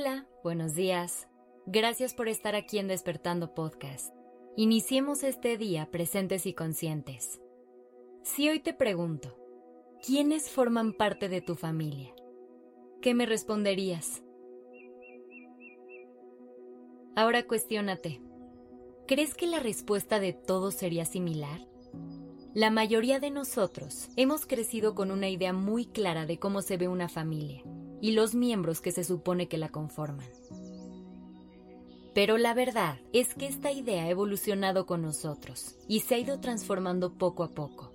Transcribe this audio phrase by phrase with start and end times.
[0.00, 1.26] Hola, buenos días.
[1.66, 4.14] Gracias por estar aquí en Despertando Podcast.
[4.56, 7.40] Iniciemos este día presentes y conscientes.
[8.22, 9.36] Si hoy te pregunto,
[10.06, 12.14] ¿quiénes forman parte de tu familia?
[13.02, 14.22] ¿Qué me responderías?
[17.16, 18.22] Ahora cuestiónate.
[19.08, 21.66] ¿Crees que la respuesta de todos sería similar?
[22.54, 26.86] La mayoría de nosotros hemos crecido con una idea muy clara de cómo se ve
[26.86, 27.64] una familia
[28.00, 30.28] y los miembros que se supone que la conforman.
[32.14, 36.40] Pero la verdad es que esta idea ha evolucionado con nosotros y se ha ido
[36.40, 37.92] transformando poco a poco.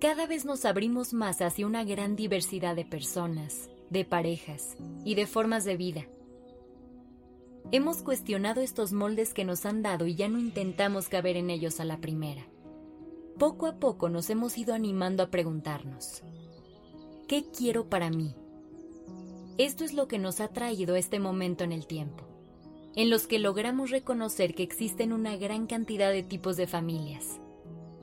[0.00, 5.26] Cada vez nos abrimos más hacia una gran diversidad de personas, de parejas y de
[5.26, 6.06] formas de vida.
[7.70, 11.80] Hemos cuestionado estos moldes que nos han dado y ya no intentamos caber en ellos
[11.80, 12.46] a la primera.
[13.38, 16.22] Poco a poco nos hemos ido animando a preguntarnos,
[17.28, 18.34] ¿Qué quiero para mí?
[19.58, 22.24] Esto es lo que nos ha traído este momento en el tiempo,
[22.96, 27.38] en los que logramos reconocer que existen una gran cantidad de tipos de familias,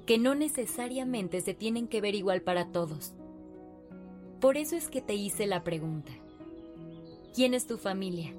[0.06, 3.14] que no necesariamente se tienen que ver igual para todos.
[4.40, 6.12] Por eso es que te hice la pregunta,
[7.34, 8.32] ¿quién es tu familia?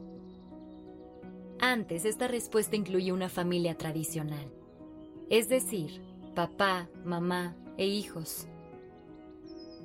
[1.59, 4.53] Antes esta respuesta incluye una familia tradicional,
[5.31, 6.01] es decir,
[6.37, 8.47] papá, mamá e hijos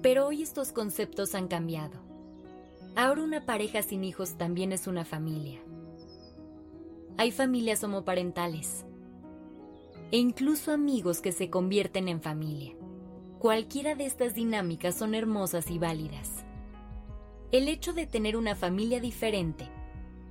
[0.02, 2.00] pero hoy estos conceptos han cambiado.
[2.96, 5.62] Ahora una pareja sin hijos también es una familia.
[7.18, 8.86] Hay familias homoparentales
[10.12, 12.76] e incluso amigos que se convierten en familia.
[13.40, 16.46] Cualquiera de estas dinámicas son hermosas y válidas.
[17.52, 19.70] El hecho de tener una familia diferente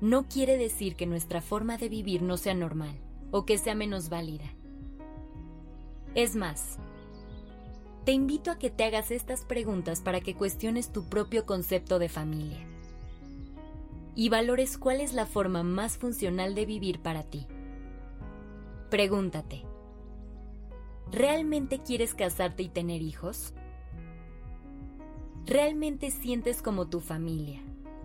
[0.00, 2.98] no quiere decir que nuestra forma de vivir no sea normal
[3.30, 4.54] o que sea menos válida.
[6.14, 6.78] Es más,
[8.10, 12.08] te invito a que te hagas estas preguntas para que cuestiones tu propio concepto de
[12.08, 12.58] familia
[14.16, 17.46] y valores cuál es la forma más funcional de vivir para ti.
[18.90, 19.62] Pregúntate,
[21.12, 23.54] ¿realmente quieres casarte y tener hijos?
[25.46, 27.60] ¿Realmente sientes como tu familia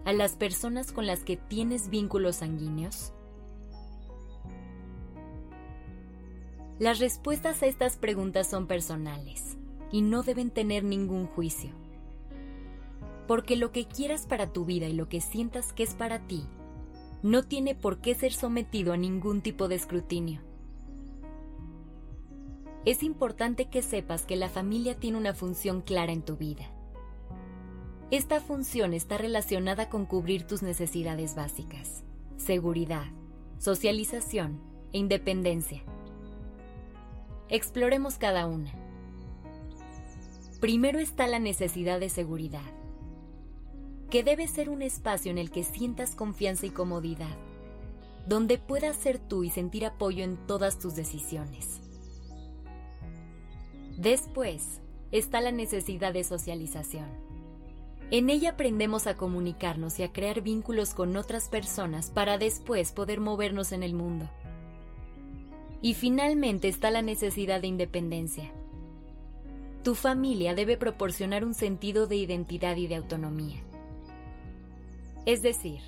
[0.05, 3.11] a las personas con las que tienes vínculos sanguíneos?
[6.77, 9.57] Las respuestas a estas preguntas son personales
[9.91, 11.72] y no deben tener ningún juicio.
[13.28, 16.44] Porque lo que quieras para tu vida y lo que sientas que es para ti,
[17.23, 20.41] no tiene por qué ser sometido a ningún tipo de escrutinio.
[22.85, 26.69] Es importante que sepas que la familia tiene una función clara en tu vida.
[28.12, 32.03] Esta función está relacionada con cubrir tus necesidades básicas,
[32.38, 33.07] seguridad,
[33.57, 34.62] socialización
[34.94, 35.81] e independencia.
[37.50, 38.84] Exploremos cada una.
[40.65, 42.73] Primero está la necesidad de seguridad,
[44.09, 47.37] que debe ser un espacio en el que sientas confianza y comodidad,
[48.27, 51.81] donde puedas ser tú y sentir apoyo en todas tus decisiones.
[53.95, 54.81] Después
[55.11, 57.09] está la necesidad de socialización.
[58.09, 63.19] En ella aprendemos a comunicarnos y a crear vínculos con otras personas para después poder
[63.19, 64.27] movernos en el mundo.
[65.83, 68.51] Y finalmente está la necesidad de independencia
[69.85, 73.62] tu familia debe proporcionar un sentido de identidad y de autonomía.
[75.28, 75.79] Es decir,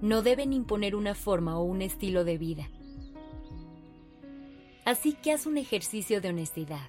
[0.00, 2.70] no deben imponer una forma o un estilo de vida.
[4.86, 6.88] Así que haz un ejercicio de honestidad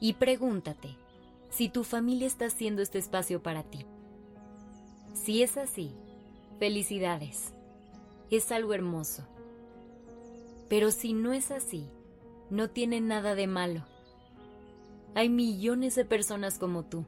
[0.00, 0.90] y pregúntate
[1.48, 3.86] si tu familia está haciendo este espacio para ti.
[5.14, 5.94] Si es así,
[6.58, 7.54] felicidades.
[8.30, 9.26] Es algo hermoso.
[10.68, 11.88] Pero si no es así,
[12.50, 13.86] no tiene nada de malo
[15.14, 17.04] hay millones de personas como tú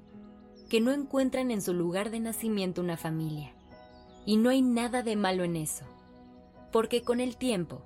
[0.70, 3.52] que no encuentran en su lugar de nacimiento una familia.
[4.24, 5.84] Y no hay nada de malo en eso,
[6.70, 7.82] porque con el tiempo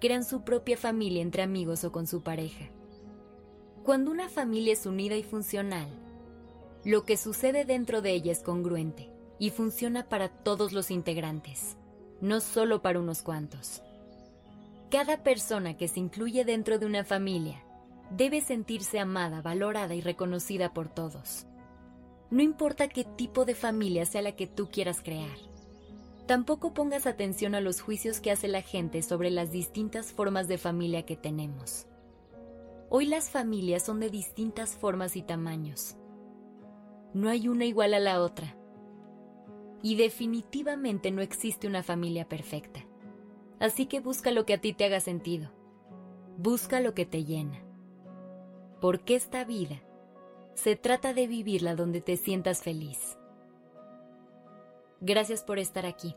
[0.00, 2.66] crean su propia familia entre amigos o con su pareja.
[3.84, 5.88] Cuando una familia es unida y funcional,
[6.84, 11.76] lo que sucede dentro de ella es congruente y funciona para todos los integrantes,
[12.20, 13.82] no solo para unos cuantos.
[14.90, 17.62] Cada persona que se incluye dentro de una familia
[18.10, 21.46] debe sentirse amada, valorada y reconocida por todos.
[22.30, 25.36] No importa qué tipo de familia sea la que tú quieras crear.
[26.26, 30.58] Tampoco pongas atención a los juicios que hace la gente sobre las distintas formas de
[30.58, 31.86] familia que tenemos.
[32.90, 35.96] Hoy las familias son de distintas formas y tamaños.
[37.14, 38.56] No hay una igual a la otra.
[39.82, 42.84] Y definitivamente no existe una familia perfecta.
[43.58, 45.50] Así que busca lo que a ti te haga sentido.
[46.36, 47.67] Busca lo que te llena
[48.80, 49.80] porque esta vida
[50.54, 53.18] se trata de vivirla donde te sientas feliz.
[55.00, 56.16] Gracias por estar aquí.